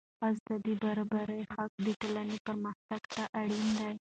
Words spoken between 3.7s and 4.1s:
دی.